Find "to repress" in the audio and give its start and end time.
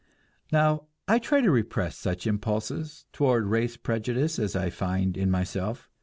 1.41-1.95